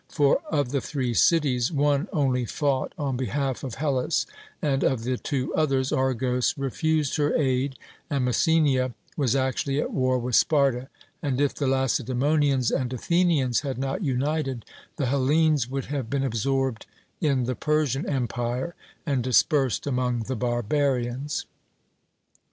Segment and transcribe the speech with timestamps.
[0.09, 4.25] For of the three cities one only fought on behalf of Hellas;
[4.59, 7.77] and of the two others, Argos refused her aid;
[8.09, 10.89] and Messenia was actually at war with Sparta:
[11.21, 16.87] and if the Lacedaemonians and Athenians had not united, the Hellenes would have been absorbed
[17.19, 18.73] in the Persian empire,
[19.05, 21.45] and dispersed among the barbarians.